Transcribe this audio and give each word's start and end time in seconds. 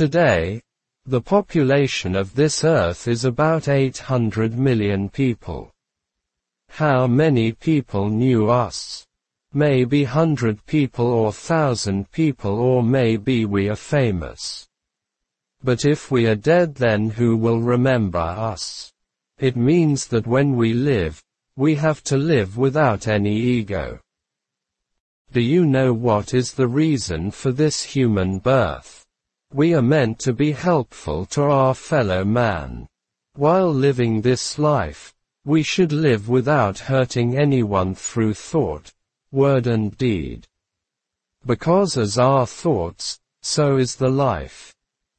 Today, 0.00 0.62
the 1.04 1.20
population 1.20 2.16
of 2.16 2.34
this 2.34 2.64
earth 2.64 3.06
is 3.06 3.26
about 3.26 3.68
800 3.68 4.58
million 4.58 5.10
people. 5.10 5.70
How 6.70 7.06
many 7.06 7.52
people 7.52 8.08
knew 8.08 8.48
us? 8.48 9.06
Maybe 9.52 10.04
hundred 10.04 10.64
people 10.64 11.04
or 11.04 11.34
thousand 11.34 12.10
people 12.12 12.58
or 12.58 12.82
maybe 12.82 13.44
we 13.44 13.68
are 13.68 13.76
famous. 13.76 14.66
But 15.62 15.84
if 15.84 16.10
we 16.10 16.26
are 16.28 16.34
dead 16.34 16.76
then 16.76 17.10
who 17.10 17.36
will 17.36 17.60
remember 17.60 18.20
us? 18.20 18.90
It 19.36 19.54
means 19.54 20.06
that 20.06 20.26
when 20.26 20.56
we 20.56 20.72
live, 20.72 21.22
we 21.56 21.74
have 21.74 22.02
to 22.04 22.16
live 22.16 22.56
without 22.56 23.06
any 23.06 23.36
ego. 23.36 24.00
Do 25.30 25.42
you 25.42 25.66
know 25.66 25.92
what 25.92 26.32
is 26.32 26.54
the 26.54 26.68
reason 26.68 27.30
for 27.30 27.52
this 27.52 27.82
human 27.82 28.38
birth? 28.38 28.99
We 29.52 29.74
are 29.74 29.82
meant 29.82 30.20
to 30.20 30.32
be 30.32 30.52
helpful 30.52 31.26
to 31.26 31.42
our 31.42 31.74
fellow 31.74 32.24
man. 32.24 32.86
While 33.34 33.74
living 33.74 34.20
this 34.20 34.58
life, 34.58 35.12
we 35.44 35.62
should 35.62 35.92
live 35.92 36.28
without 36.28 36.78
hurting 36.78 37.36
anyone 37.36 37.94
through 37.94 38.34
thought, 38.34 38.92
word 39.32 39.66
and 39.66 39.96
deed. 39.98 40.46
Because 41.44 41.96
as 41.96 42.18
our 42.18 42.46
thoughts, 42.46 43.18
so 43.42 43.76
is 43.76 43.96
the 43.96 44.10
life. 44.10 44.74